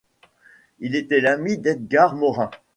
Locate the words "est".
0.95-1.07